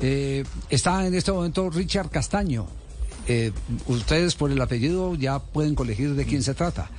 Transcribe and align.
Eh, 0.00 0.44
está 0.70 1.06
en 1.06 1.14
este 1.14 1.32
momento 1.32 1.68
Richard 1.70 2.10
Castaño. 2.10 2.66
Eh, 3.28 3.52
ustedes 3.86 4.34
por 4.34 4.50
el 4.50 4.60
apellido 4.60 5.14
ya 5.14 5.38
pueden 5.38 5.74
colegir 5.74 6.14
de 6.14 6.24
quién 6.24 6.42
se 6.42 6.54
trata. 6.54 6.90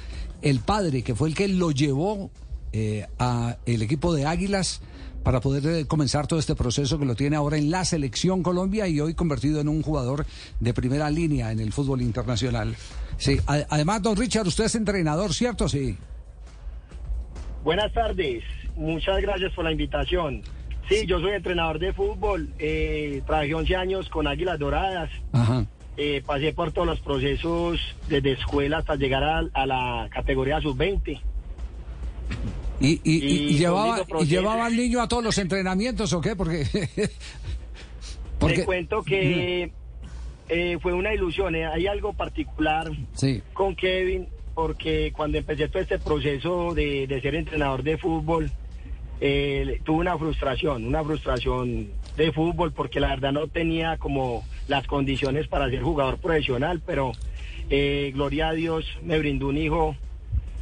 El 0.42 0.60
padre, 0.60 1.04
que 1.04 1.16
fue 1.16 1.30
el 1.30 1.36
que 1.36 1.48
lo 1.48 1.72
llevó 1.72 2.32
eh, 2.74 3.06
a 3.20 3.58
el 3.66 3.82
equipo 3.82 4.14
de 4.14 4.26
Águilas 4.26 4.82
para 5.24 5.42
poder 5.42 5.66
eh, 5.66 5.86
comenzar 5.86 6.28
todo 6.28 6.40
este 6.40 6.56
proceso 6.56 6.98
que 6.98 7.06
lo 7.06 7.16
tiene 7.16 7.36
ahora 7.36 7.58
en 7.58 7.70
la 7.70 7.86
selección 7.86 8.44
Colombia 8.44 8.88
y 8.88 9.00
hoy 9.00 9.14
convertido 9.14 9.60
en 9.60 9.68
un 9.68 9.82
jugador 9.82 10.26
de 10.60 10.74
primera 10.74 11.10
línea 11.10 11.52
en 11.52 11.60
el 11.60 11.74
fútbol 11.74 12.02
internacional. 12.02 12.76
Sí, 13.18 13.40
además, 13.46 14.02
don 14.02 14.16
Richard, 14.16 14.48
usted 14.48 14.66
es 14.66 14.76
entrenador, 14.76 15.34
¿cierto? 15.34 15.70
Sí. 15.70 15.98
Buenas 17.64 17.94
tardes, 17.94 18.44
muchas 18.76 19.22
gracias 19.22 19.54
por 19.54 19.66
la 19.66 19.72
invitación. 19.72 20.42
Sí, 21.00 21.06
yo 21.06 21.20
soy 21.20 21.32
entrenador 21.34 21.80
de 21.80 21.94
fútbol, 21.94 22.50
eh, 22.60 23.22
trabajé 23.26 23.54
11 23.54 23.76
años 23.76 24.10
con 24.10 24.28
Águilas 24.28 24.60
Doradas, 24.60 25.10
Ajá. 25.32 25.66
eh, 25.98 26.22
pasé 26.26 26.54
por 26.54 26.72
todos 26.72 26.88
los 26.88 27.00
procesos 27.00 27.80
desde 28.10 28.34
escuela 28.34 28.80
hasta 28.80 28.96
llegar 28.96 29.24
a, 29.24 29.44
a 29.54 29.66
la 29.66 30.10
categoría 30.12 30.60
sub-20. 30.62 31.22
¿Y, 32.80 32.88
y, 32.88 33.00
y- 33.04 33.50
y 33.52 33.58
llevaba, 33.58 33.86
bonito 33.88 34.04
¿Y 34.04 34.10
proceso. 34.10 34.30
llevaba 34.32 34.66
al 34.66 34.76
niño 34.76 35.02
a 35.02 35.08
todos 35.08 35.24
los 35.24 35.38
entrenamientos 35.38 36.12
o 36.14 36.22
qué? 36.22 36.36
Porque... 36.36 36.66
Te 38.40 38.66
cuento 38.66 39.04
que 39.04 39.72
eh, 40.50 40.78
fue 40.82 40.94
una 40.94 41.14
ilusión, 41.14 41.56
eh, 41.56 41.66
hay 41.68 41.86
algo 41.88 42.12
particular 42.14 42.90
Sí. 43.14 43.42
con 43.54 43.76
Kevin, 43.76 44.28
porque 44.56 45.14
cuando 45.16 45.38
empecé 45.38 45.68
todo 45.70 45.82
este 45.82 46.00
proceso 46.00 46.74
de, 46.74 47.06
de 47.08 47.22
ser 47.22 47.36
entrenador 47.36 47.84
de 47.84 47.98
fútbol, 48.00 48.50
eh, 49.24 49.80
tuve 49.84 50.00
una 50.00 50.18
frustración, 50.18 50.88
una 50.88 51.04
frustración 51.04 51.90
de 52.18 52.32
fútbol, 52.32 52.74
porque 52.74 53.00
la 53.00 53.10
verdad 53.10 53.32
no 53.32 53.48
tenía 53.48 53.98
como 53.98 54.44
las 54.68 54.88
condiciones 54.88 55.48
para 55.48 55.70
ser 55.70 55.84
jugador 55.84 56.18
profesional, 56.18 56.82
pero 56.84 57.12
eh, 57.70 58.12
gloria 58.16 58.50
a 58.50 58.54
Dios 58.54 58.86
me 59.04 59.20
brindó 59.20 59.48
un 59.48 59.58
hijo 59.58 59.96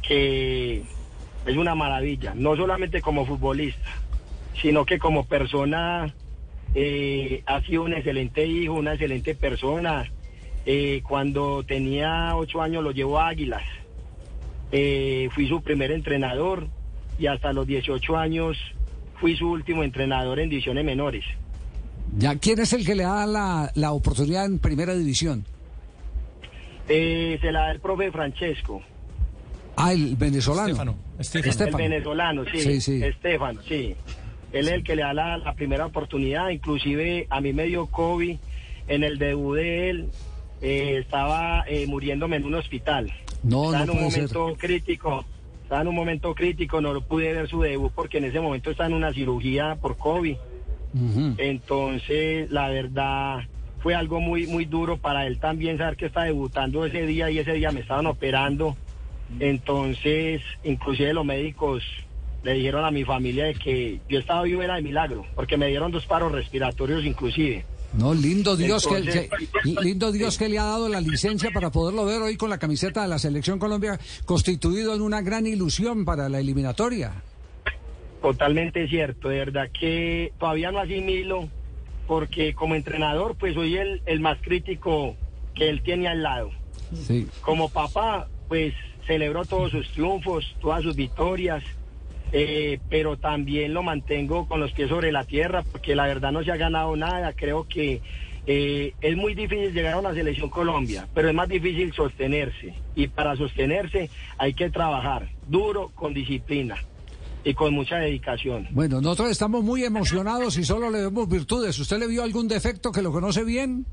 que 0.06 0.82
es 1.46 1.56
una 1.56 1.74
maravilla, 1.74 2.34
no 2.36 2.54
solamente 2.54 3.00
como 3.00 3.24
futbolista, 3.24 3.90
sino 4.60 4.84
que 4.84 4.98
como 4.98 5.24
persona 5.24 6.14
eh, 6.74 7.42
ha 7.46 7.62
sido 7.62 7.84
un 7.84 7.94
excelente 7.94 8.46
hijo, 8.46 8.74
una 8.74 8.92
excelente 8.92 9.34
persona. 9.34 10.10
Eh, 10.66 11.00
cuando 11.08 11.64
tenía 11.64 12.36
ocho 12.36 12.60
años 12.60 12.84
lo 12.84 12.90
llevó 12.90 13.18
a 13.18 13.28
Águilas. 13.28 13.62
Fui 14.70 15.48
su 15.48 15.62
primer 15.62 15.90
entrenador 15.90 16.68
y 17.20 17.26
hasta 17.26 17.52
los 17.52 17.66
18 17.66 18.16
años 18.16 18.56
fui 19.20 19.36
su 19.36 19.48
último 19.50 19.84
entrenador 19.84 20.40
en 20.40 20.48
divisiones 20.48 20.84
menores. 20.84 21.24
Ya, 22.18 22.34
¿Quién 22.36 22.58
es 22.58 22.72
el 22.72 22.84
que 22.84 22.94
le 22.96 23.04
da 23.04 23.26
la, 23.26 23.70
la 23.74 23.92
oportunidad 23.92 24.46
en 24.46 24.58
primera 24.58 24.94
división? 24.94 25.44
Eh, 26.88 27.38
se 27.40 27.52
la 27.52 27.60
da 27.66 27.70
el 27.72 27.80
profe 27.80 28.10
Francesco, 28.10 28.82
Ah, 29.76 29.92
el 29.92 30.16
venezolano. 30.16 30.68
Estefano, 30.68 30.96
Estefano. 31.18 31.50
Estefano. 31.50 31.78
el 31.84 31.90
venezolano, 31.90 32.44
sí, 32.52 32.60
Sí, 32.60 32.80
sí. 32.80 33.02
Estefano, 33.02 33.62
sí. 33.62 33.94
Él 34.52 34.66
es 34.66 34.72
el 34.74 34.82
que 34.84 34.96
le 34.96 35.02
da 35.02 35.14
la, 35.14 35.38
la 35.38 35.54
primera 35.54 35.86
oportunidad, 35.86 36.48
inclusive 36.50 37.26
a 37.30 37.40
mí 37.40 37.52
me 37.52 37.64
dio 37.64 37.86
COVID 37.86 38.36
en 38.88 39.04
el 39.04 39.18
debut 39.18 39.56
de 39.56 39.90
él, 39.90 40.08
eh, 40.60 40.98
estaba 41.00 41.64
eh, 41.68 41.86
muriéndome 41.86 42.36
en 42.36 42.44
un 42.46 42.54
hospital. 42.56 43.10
No, 43.44 43.66
estaba 43.66 43.86
no 43.86 43.92
en 43.92 43.98
un 43.98 44.04
puede 44.10 44.10
ser. 44.10 44.36
momento 44.36 44.58
crítico, 44.58 45.24
estaba 45.70 45.82
en 45.82 45.88
un 45.88 45.94
momento 45.94 46.34
crítico, 46.34 46.80
no 46.80 46.92
lo 46.92 47.00
pude 47.00 47.32
ver 47.32 47.48
su 47.48 47.60
debut 47.60 47.92
porque 47.94 48.18
en 48.18 48.24
ese 48.24 48.40
momento 48.40 48.72
estaba 48.72 48.88
en 48.88 48.96
una 48.96 49.12
cirugía 49.12 49.76
por 49.80 49.96
COVID. 49.96 50.36
Entonces, 51.38 52.50
la 52.50 52.68
verdad, 52.70 53.42
fue 53.78 53.94
algo 53.94 54.18
muy, 54.18 54.48
muy 54.48 54.64
duro 54.64 54.96
para 54.96 55.28
él 55.28 55.38
también 55.38 55.78
saber 55.78 55.96
que 55.96 56.06
está 56.06 56.24
debutando 56.24 56.84
ese 56.84 57.06
día 57.06 57.30
y 57.30 57.38
ese 57.38 57.52
día 57.52 57.70
me 57.70 57.82
estaban 57.82 58.08
operando. 58.08 58.76
Entonces, 59.38 60.42
inclusive 60.64 61.12
los 61.12 61.24
médicos 61.24 61.84
le 62.42 62.54
dijeron 62.54 62.84
a 62.84 62.90
mi 62.90 63.04
familia 63.04 63.44
de 63.44 63.54
que 63.54 64.00
yo 64.08 64.18
estaba 64.18 64.42
vivo 64.42 64.62
era 64.62 64.74
de 64.74 64.82
milagro, 64.82 65.24
porque 65.36 65.56
me 65.56 65.68
dieron 65.68 65.92
dos 65.92 66.04
paros 66.04 66.32
respiratorios 66.32 67.04
inclusive. 67.04 67.64
No, 67.92 68.14
lindo 68.14 68.56
Dios, 68.56 68.86
que, 68.86 69.28
lindo 69.82 70.12
Dios 70.12 70.38
que 70.38 70.48
le 70.48 70.58
ha 70.58 70.64
dado 70.64 70.88
la 70.88 71.00
licencia 71.00 71.50
para 71.52 71.70
poderlo 71.70 72.04
ver 72.04 72.22
hoy 72.22 72.36
con 72.36 72.48
la 72.48 72.58
camiseta 72.58 73.02
de 73.02 73.08
la 73.08 73.18
Selección 73.18 73.58
Colombia, 73.58 73.98
constituido 74.24 74.94
en 74.94 75.02
una 75.02 75.22
gran 75.22 75.46
ilusión 75.46 76.04
para 76.04 76.28
la 76.28 76.38
eliminatoria. 76.38 77.22
Totalmente 78.22 78.86
cierto, 78.88 79.28
de 79.28 79.38
verdad 79.38 79.70
que 79.78 80.32
todavía 80.38 80.70
no 80.70 80.78
asimilo, 80.78 81.48
porque 82.06 82.54
como 82.54 82.74
entrenador, 82.74 83.34
pues 83.36 83.54
soy 83.54 83.76
el, 83.76 84.02
el 84.06 84.20
más 84.20 84.38
crítico 84.40 85.16
que 85.54 85.68
él 85.68 85.82
tiene 85.82 86.08
al 86.08 86.22
lado. 86.22 86.50
Sí. 87.06 87.28
como 87.42 87.68
papá, 87.68 88.28
pues 88.48 88.74
celebró 89.06 89.44
todos 89.44 89.70
sus 89.70 89.88
triunfos, 89.92 90.56
todas 90.60 90.82
sus 90.82 90.96
victorias, 90.96 91.62
eh, 92.32 92.78
pero 92.88 93.16
también 93.16 93.74
lo 93.74 93.82
mantengo 93.82 94.46
con 94.46 94.60
los 94.60 94.72
pies 94.72 94.88
sobre 94.88 95.12
la 95.12 95.24
tierra, 95.24 95.62
porque 95.62 95.94
la 95.94 96.06
verdad 96.06 96.32
no 96.32 96.44
se 96.44 96.52
ha 96.52 96.56
ganado 96.56 96.96
nada. 96.96 97.32
Creo 97.32 97.66
que 97.68 98.00
eh, 98.46 98.94
es 99.00 99.16
muy 99.16 99.34
difícil 99.34 99.72
llegar 99.72 99.94
a 99.94 99.98
una 99.98 100.14
selección 100.14 100.48
Colombia, 100.48 101.08
pero 101.14 101.28
es 101.28 101.34
más 101.34 101.48
difícil 101.48 101.92
sostenerse. 101.92 102.74
Y 102.94 103.08
para 103.08 103.36
sostenerse 103.36 104.10
hay 104.38 104.54
que 104.54 104.70
trabajar 104.70 105.28
duro, 105.48 105.90
con 105.94 106.14
disciplina 106.14 106.76
y 107.44 107.54
con 107.54 107.74
mucha 107.74 107.96
dedicación. 107.96 108.68
Bueno, 108.70 109.00
nosotros 109.00 109.30
estamos 109.30 109.64
muy 109.64 109.84
emocionados 109.84 110.56
y 110.58 110.64
solo 110.64 110.90
le 110.90 111.02
vemos 111.02 111.28
virtudes. 111.28 111.78
¿Usted 111.78 111.98
le 111.98 112.06
vio 112.06 112.22
algún 112.22 112.48
defecto 112.48 112.92
que 112.92 113.02
lo 113.02 113.12
conoce 113.12 113.44
bien? 113.44 113.86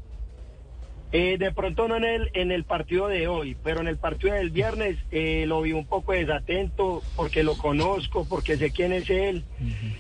Eh, 1.14 1.38
de 1.40 1.52
pronto 1.54 1.88
no 1.88 1.96
en 1.96 2.04
el, 2.04 2.30
en 2.34 2.52
el 2.52 2.66
partido 2.66 3.08
de 3.08 3.28
hoy, 3.30 3.56
pero 3.64 3.80
en 3.80 3.88
el 3.88 3.98
partido 3.98 4.34
del 4.34 4.50
viernes 4.50 4.98
eh, 5.12 5.46
lo 5.48 5.62
vi 5.62 5.72
un 5.72 5.86
poco 5.86 6.12
desatento 6.12 7.02
porque 7.16 7.44
lo 7.44 7.58
conozco, 7.58 8.26
porque 8.28 8.58
sé 8.58 8.72
quién 8.72 8.92
es 8.92 9.10
él 9.10 9.46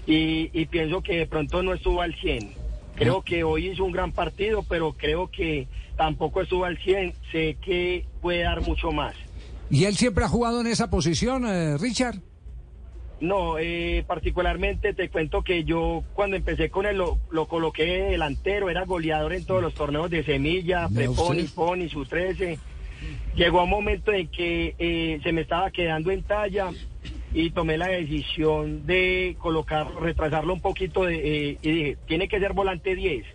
y, 0.05 0.49
y 0.51 0.65
pienso 0.65 1.01
que 1.01 1.19
de 1.19 1.25
pronto 1.25 1.63
no 1.63 1.73
estuvo 1.73 2.01
al 2.01 2.13
100. 2.13 2.51
Creo 2.95 3.21
que 3.21 3.43
hoy 3.43 3.67
hizo 3.67 3.85
un 3.85 3.91
gran 3.91 4.11
partido, 4.11 4.63
pero 4.63 4.93
creo 4.93 5.29
que 5.29 5.67
tampoco 5.95 6.41
estuvo 6.41 6.65
al 6.65 6.77
100. 6.79 7.13
Sé 7.31 7.57
que 7.61 8.05
puede 8.21 8.41
dar 8.41 8.61
mucho 8.61 8.91
más. 8.91 9.15
¿Y 9.69 9.85
él 9.85 9.95
siempre 9.95 10.25
ha 10.25 10.27
jugado 10.27 10.61
en 10.61 10.67
esa 10.67 10.89
posición, 10.89 11.45
eh, 11.45 11.77
Richard? 11.77 12.19
No, 13.19 13.57
eh, 13.57 14.03
particularmente 14.05 14.93
te 14.93 15.09
cuento 15.09 15.41
que 15.41 15.63
yo 15.63 16.03
cuando 16.13 16.35
empecé 16.35 16.69
con 16.69 16.85
él 16.85 16.97
lo, 16.97 17.17
lo 17.31 17.47
coloqué 17.47 17.83
de 17.85 18.01
delantero, 18.11 18.69
era 18.69 18.85
goleador 18.85 19.33
en 19.33 19.45
todos 19.45 19.61
los 19.61 19.73
torneos 19.73 20.09
de 20.11 20.23
semilla, 20.23 20.87
Vea 20.89 21.07
preponi, 21.07 21.41
usted. 21.41 21.55
poni, 21.55 21.89
su 21.89 22.05
13. 22.05 22.59
Llegó 23.35 23.63
un 23.63 23.69
momento 23.69 24.11
en 24.11 24.27
que 24.27 24.75
eh, 24.77 25.19
se 25.23 25.31
me 25.31 25.41
estaba 25.41 25.71
quedando 25.71 26.11
en 26.11 26.23
talla 26.23 26.69
y 27.33 27.49
tomé 27.51 27.77
la 27.77 27.87
decisión 27.87 28.85
de 28.85 29.35
colocar, 29.39 29.87
retrasarlo 29.99 30.53
un 30.53 30.61
poquito 30.61 31.05
de, 31.05 31.15
eh, 31.51 31.57
y 31.61 31.71
dije, 31.71 31.97
tiene 32.07 32.27
que 32.27 32.39
ser 32.39 32.53
volante 32.53 32.95
10. 32.95 33.25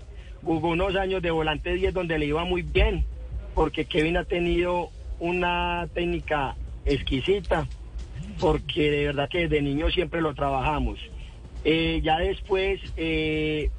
Jugó 0.45 0.69
unos 0.69 0.95
años 0.97 1.23
de 1.23 1.31
volante 1.31 1.75
10 1.75 1.93
donde 1.93 2.19
le 2.19 2.27
iba 2.27 2.45
muy 2.45 2.63
bien, 2.63 3.05
porque 3.55 3.85
Kevin 3.85 4.17
ha 4.17 4.25
tenido 4.25 4.91
una 5.19 5.89
técnica 5.93 6.57
exquisita 6.85 7.67
porque 8.41 8.91
de 8.91 9.07
verdad 9.07 9.29
que 9.29 9.49
desde 9.49 9.63
niño 9.63 9.91
siempre 9.91 10.21
lo 10.21 10.35
trabajamos. 10.35 10.99
Eh, 11.65 12.01
ya 12.03 12.19
después 12.19 12.81
eh, 12.97 13.71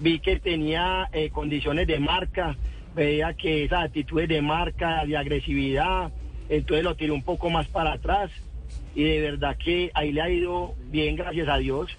vi 0.00 0.18
que 0.18 0.40
tenía 0.40 1.08
eh, 1.12 1.30
condiciones 1.30 1.86
de 1.86 2.00
marca, 2.00 2.56
veía 2.94 3.34
que 3.34 3.64
esas 3.64 3.84
actitudes 3.84 4.28
de 4.28 4.42
marca, 4.42 5.04
de 5.06 5.16
agresividad, 5.16 6.10
entonces 6.48 6.82
lo 6.84 6.96
tiré 6.96 7.12
un 7.12 7.22
poco 7.22 7.48
más 7.48 7.68
para 7.68 7.92
atrás 7.92 8.30
y 8.94 9.04
de 9.04 9.20
verdad 9.20 9.56
que 9.56 9.92
ahí 9.94 10.12
le 10.12 10.22
ha 10.22 10.30
ido 10.30 10.74
bien, 10.90 11.14
gracias 11.14 11.48
a 11.48 11.58
Dios. 11.58 11.90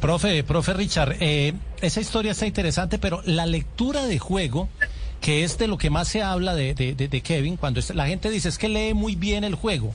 Profe, 0.00 0.44
profe 0.44 0.72
Richard, 0.72 1.16
esa 1.20 2.00
historia 2.00 2.30
está 2.30 2.46
interesante, 2.46 2.98
pero 2.98 3.22
la 3.24 3.44
lectura 3.44 4.06
de 4.06 4.20
juego, 4.20 4.68
que 5.24 5.42
es 5.42 5.56
de 5.56 5.68
lo 5.68 5.78
que 5.78 5.88
más 5.88 6.08
se 6.08 6.20
habla 6.22 6.54
de, 6.54 6.74
de- 6.74 7.20
Kevin, 7.22 7.56
cuando 7.56 7.80
la 7.94 8.06
gente 8.06 8.28
dice 8.28 8.50
es 8.50 8.58
que 8.58 8.68
lee 8.68 8.92
muy 8.92 9.16
bien 9.16 9.42
el 9.42 9.54
juego, 9.54 9.94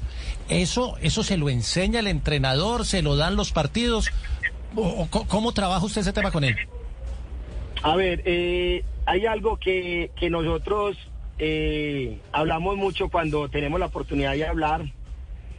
¿eso, 0.49 0.95
eso 1.03 1.21
se 1.21 1.37
lo 1.37 1.49
enseña 1.51 1.99
el 1.99 2.07
entrenador, 2.07 2.83
se 2.83 3.03
lo 3.03 3.15
dan 3.15 3.35
los 3.35 3.51
partidos? 3.51 4.09
¿O, 4.75 4.81
o 4.81 5.07
co- 5.07 5.27
¿Cómo 5.27 5.51
trabaja 5.51 5.85
usted 5.85 6.01
ese 6.01 6.13
tema 6.13 6.31
con 6.31 6.43
él? 6.45 6.55
A 7.83 7.95
ver, 7.95 8.23
eh, 8.25 8.83
hay 9.05 9.27
algo 9.27 9.57
que, 9.57 10.09
que 10.19 10.31
nosotros 10.31 10.97
eh, 11.37 12.17
hablamos 12.31 12.75
mucho 12.77 13.09
cuando 13.09 13.49
tenemos 13.49 13.79
la 13.79 13.85
oportunidad 13.85 14.33
de 14.33 14.47
hablar, 14.47 14.81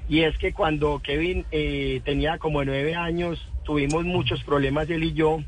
y 0.08 0.22
es 0.22 0.37
que 0.38 0.52
cuando 0.52 0.99
Kevin 0.99 1.46
eh, 1.52 2.00
tenía 2.05 2.38
como 2.38 2.64
nueve 2.64 2.96
años, 2.96 3.38
tuvimos 3.62 4.05
muchos 4.05 4.43
problemas 4.43 4.90
él 4.90 5.05
y 5.05 5.12
yo, 5.12 5.38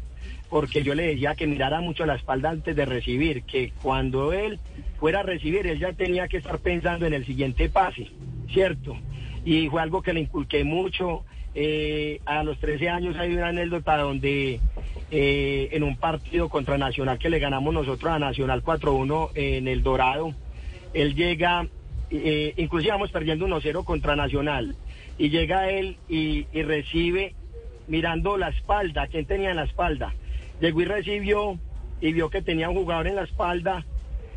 porque 0.52 0.82
yo 0.82 0.94
le 0.94 1.06
decía 1.06 1.34
que 1.34 1.46
mirara 1.46 1.81
mucho 1.81 2.04
la 2.04 2.14
espalda 2.14 2.50
antes 2.50 2.76
de 2.76 2.84
recibir, 2.84 3.43
que 3.44 3.72
cuando 3.81 4.34
él 4.34 4.60
fuera 5.00 5.20
a 5.20 5.22
recibir, 5.22 5.66
él 5.66 5.78
ya 5.78 5.94
tenía 5.94 6.28
que 6.28 6.37
estar 6.37 6.58
pensando 6.58 7.06
en 7.06 7.14
el 7.14 7.25
siguiente 7.25 7.70
pase, 7.70 8.08
¿cierto? 8.52 8.99
Y 9.46 9.70
fue 9.70 9.81
algo 9.81 10.02
que 10.02 10.12
le 10.12 10.20
inculqué 10.20 10.62
mucho. 10.62 11.25
Eh, 11.54 12.20
a 12.26 12.44
los 12.44 12.58
13 12.58 12.90
años 12.90 13.16
hay 13.16 13.32
una 13.32 13.49
anécdota 13.49 13.96
donde 13.96 14.60
eh, 15.10 15.69
en 15.72 15.84
un 15.84 15.96
partido 15.96 16.50
contra 16.50 16.76
Nacional 16.76 17.19
que 17.19 17.31
le 17.31 17.38
ganamos 17.38 17.72
nosotros 17.72 18.12
a 18.12 18.19
Nacional 18.19 18.62
4-1 18.62 19.31
en 19.34 19.69
el 19.69 19.82
Dorado. 19.82 20.34
Él 20.93 21.14
llega, 21.14 21.66
eh, 22.10 22.52
inclusive 22.58 22.93
vamos 22.93 23.10
perdiendo 23.10 23.46
1-0 23.46 23.84
contra 23.84 24.16
Nacional, 24.16 24.76
y 25.16 25.31
llega 25.31 25.70
él 25.70 25.96
y, 26.10 26.46
y 26.52 26.62
recibe 26.62 27.34
mirando 27.88 28.37
la 28.37 28.50
espalda, 28.50 29.06
¿quién 29.06 29.25
tenía 29.25 29.48
en 29.48 29.56
la 29.56 29.64
espalda? 29.64 30.12
Llegó 30.62 30.80
y 30.80 30.84
recibió 30.84 31.58
y 32.00 32.12
vio 32.12 32.30
que 32.30 32.40
tenía 32.40 32.70
un 32.70 32.76
jugador 32.76 33.08
en 33.08 33.16
la 33.16 33.24
espalda 33.24 33.84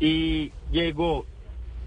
y 0.00 0.50
llegó 0.72 1.24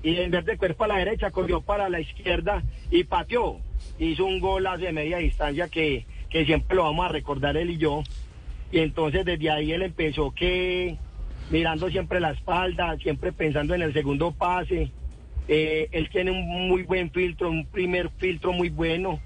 y 0.02 0.16
en 0.16 0.32
vez 0.32 0.46
de 0.46 0.58
cuerpo 0.58 0.86
a 0.86 0.88
la 0.88 0.98
derecha 0.98 1.30
corrió 1.30 1.60
para 1.60 1.90
la 1.90 2.00
izquierda 2.00 2.64
y 2.90 3.04
pateó. 3.04 3.60
Hizo 4.00 4.26
un 4.26 4.40
gol 4.40 4.66
de 4.80 4.94
media 4.94 5.18
distancia 5.18 5.68
que, 5.68 6.06
que 6.30 6.46
siempre 6.46 6.78
lo 6.78 6.84
vamos 6.84 7.06
a 7.06 7.10
recordar 7.10 7.58
él 7.58 7.72
y 7.72 7.78
yo. 7.78 8.02
Y 8.72 8.80
entonces 8.80 9.26
desde 9.26 9.50
ahí 9.52 9.74
él 9.74 9.82
empezó 9.82 10.32
que 10.32 10.98
mirando 11.50 11.90
siempre 11.90 12.22
la 12.22 12.32
espalda, 12.32 12.98
siempre 12.98 13.34
pensando 13.34 13.76
en 13.76 13.82
el 13.82 13.92
segundo 13.92 14.32
pase. 14.32 14.90
Eh, 15.50 15.90
él 15.92 16.10
tiene 16.10 16.32
un 16.32 16.70
muy 16.70 16.84
buen 16.84 17.12
filtro, 17.12 17.50
un 17.50 17.66
primer 17.66 18.10
filtro 18.18 18.54
muy 18.54 18.70
bueno. 18.70 19.20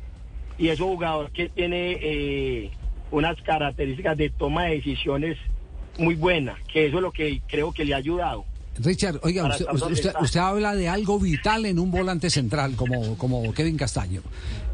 Y 0.57 0.69
es 0.69 0.80
un 0.80 0.88
jugador 0.88 1.30
que 1.30 1.50
tiene 1.50 2.00
eh, 2.01 2.71
unas 3.13 3.39
características 3.44 4.18
de 4.18 4.30
toma 4.31 4.65
de 4.65 4.75
decisiones 4.77 5.38
muy 5.98 6.15
buenas, 6.15 6.57
que 6.71 6.88
eso 6.88 6.98
es 6.98 7.01
lo 7.04 7.12
que 7.12 7.42
creo 7.48 7.71
que 7.71 7.86
le 7.86 7.94
ha 7.94 7.98
ayudado. 7.98 8.44
Richard, 8.80 9.19
oiga, 9.21 9.45
usted, 9.48 9.68
usted- 9.92 10.13
usted 10.19 10.39
habla 10.39 10.74
de 10.74 10.89
algo 10.89 11.19
vital 11.19 11.68
en 11.68 11.77
un 11.77 11.92
volante 11.92 12.31
central 12.31 12.75
como, 12.75 13.15
como 13.19 13.54
Kevin 13.54 13.77
Castaño. 13.77 14.24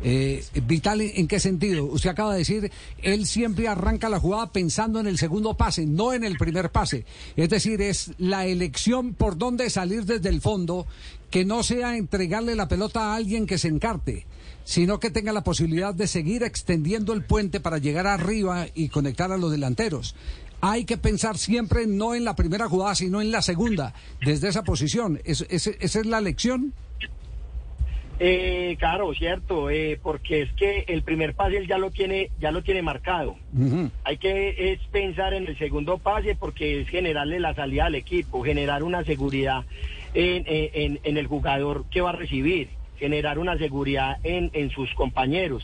Eh, 0.01 0.41
¿Vital 0.65 1.01
en 1.01 1.27
qué 1.27 1.41
sentido? 1.41 1.83
Usted 1.83 2.09
acaba 2.11 2.31
de 2.31 2.39
decir, 2.39 2.71
él 3.03 3.25
siempre 3.25 3.67
arranca 3.67 4.07
la 4.07 4.17
jugada 4.21 4.53
pensando 4.53 5.01
en 5.01 5.07
el 5.07 5.17
segundo 5.17 5.57
pase, 5.57 5.85
no 5.85 6.13
en 6.13 6.23
el 6.23 6.37
primer 6.37 6.71
pase. 6.71 7.03
Es 7.35 7.49
decir, 7.49 7.81
es 7.81 8.13
la 8.17 8.45
elección 8.45 9.13
por 9.13 9.37
dónde 9.37 9.69
salir 9.69 10.05
desde 10.05 10.29
el 10.29 10.39
fondo, 10.39 10.87
que 11.29 11.45
no 11.45 11.63
sea 11.63 11.95
entregarle 11.97 12.55
la 12.55 12.67
pelota 12.67 13.11
a 13.11 13.15
alguien 13.15 13.45
que 13.45 13.57
se 13.57 13.67
encarte 13.67 14.25
sino 14.65 14.99
que 14.99 15.09
tenga 15.09 15.31
la 15.33 15.43
posibilidad 15.43 15.95
de 15.95 16.05
seguir 16.05 16.43
extendiendo 16.43 17.13
el 17.13 17.23
puente 17.23 17.59
para 17.59 17.79
llegar 17.79 18.05
arriba 18.05 18.67
y 18.75 18.89
conectar 18.89 19.31
a 19.31 19.37
los 19.37 19.49
delanteros. 19.49 20.15
Hay 20.61 20.85
que 20.85 20.95
pensar 20.97 21.39
siempre 21.39 21.87
no 21.87 22.13
en 22.13 22.23
la 22.23 22.35
primera 22.35 22.69
jugada, 22.69 22.93
sino 22.93 23.19
en 23.19 23.31
la 23.31 23.41
segunda, 23.41 23.95
desde 24.23 24.47
esa 24.49 24.61
posición. 24.63 25.19
¿Es- 25.23 25.43
es- 25.49 25.65
¿Esa 25.79 25.99
es 26.01 26.05
la 26.05 26.21
lección? 26.21 26.73
Eh, 28.19 28.75
claro, 28.77 29.13
cierto, 29.13 29.69
eh, 29.69 29.97
porque 30.01 30.41
es 30.41 30.53
que 30.53 30.83
el 30.87 31.03
primer 31.03 31.35
pase 31.35 31.57
él 31.57 31.67
ya 31.67 31.77
lo 31.77 31.89
tiene, 31.91 32.31
ya 32.37 32.51
lo 32.51 32.61
tiene 32.61 32.81
marcado. 32.81 33.37
Hay 34.03 34.17
que 34.17 34.55
es 34.57 34.79
pensar 34.91 35.33
en 35.33 35.47
el 35.47 35.57
segundo 35.57 35.99
pase 35.99 36.35
porque 36.35 36.81
es 36.81 36.89
generarle 36.89 37.39
la 37.39 37.53
salida 37.55 37.85
al 37.85 37.95
equipo, 37.95 38.43
generar 38.43 38.83
una 38.83 39.03
seguridad 39.05 39.65
en, 40.13 40.43
en- 40.47 40.99
en- 41.03 41.17
el 41.17 41.27
jugador 41.27 41.85
que 41.89 42.01
va 42.01 42.09
a 42.09 42.13
recibir, 42.15 42.71
generar 42.95 43.39
una 43.39 43.57
seguridad 43.57 44.17
en, 44.23 44.49
en 44.53 44.69
sus 44.71 44.93
compañeros, 44.95 45.63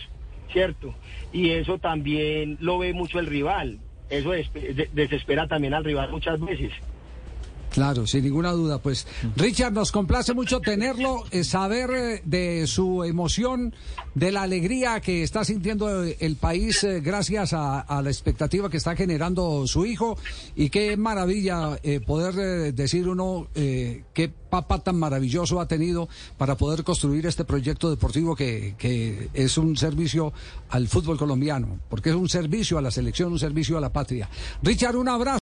¿cierto? 0.51 0.96
Y 1.31 1.51
eso 1.51 1.80
también 1.80 2.58
lo 2.62 2.78
ve 2.78 2.94
mucho 2.94 3.19
el 3.19 3.25
rival, 3.25 3.80
eso 4.10 4.31
desespera 4.92 5.48
también 5.48 5.74
al 5.74 5.84
rival 5.84 6.10
muchas 6.12 6.40
veces. 6.40 6.72
Claro, 7.75 8.07
sin 8.07 8.24
ninguna 8.24 8.54
duda. 8.54 8.77
Pues 8.77 9.06
Richard, 9.36 9.74
nos 9.74 9.92
complace 9.92 10.33
mucho 10.33 10.62
tenerlo, 10.62 11.25
eh, 11.31 11.44
saber 11.44 11.89
eh, 11.92 12.22
de 12.24 12.68
su 12.68 13.04
emoción, 13.04 13.75
de 14.13 14.31
la 14.31 14.44
alegría 14.44 15.01
que 15.01 15.24
está 15.24 15.44
sintiendo 15.44 16.06
eh, 16.06 16.16
el 16.22 16.38
país 16.38 16.88
gracias 17.01 17.51
a, 17.51 18.01
la 18.01 18.10
expectativa 18.10 18.69
que 18.69 18.77
está 18.77 18.95
generando 18.95 19.68
su 19.68 19.86
hijo 19.86 20.18
y 20.56 20.69
qué 20.69 20.95
maravilla 20.95 21.77
poder 22.06 22.74
decir 22.74 23.10
uno 23.10 23.48
eh, 23.56 24.04
qué 24.13 24.31
papá 24.56 24.80
tan 24.80 24.98
maravilloso 24.98 25.60
ha 25.60 25.68
tenido 25.68 26.07
para 26.38 26.56
poder 26.56 26.86
construir 26.86 27.25
este 27.25 27.44
proyecto 27.44 27.89
deportivo 27.89 28.36
que, 28.36 28.75
que 28.77 29.30
es 29.33 29.57
un 29.57 29.75
servicio 29.75 30.31
al 30.69 30.88
fútbol 30.88 31.18
colombiano, 31.18 31.80
porque 31.89 32.10
es 32.12 32.16
un 32.16 32.30
servicio 32.30 32.77
a 32.77 32.81
la 32.81 32.92
selección, 32.92 33.33
un 33.33 33.39
servicio 33.39 33.77
a 33.77 33.81
la 33.81 33.92
patria. 33.92 34.30
Richard, 34.63 34.95
un 34.95 35.10
abrazo. 35.10 35.25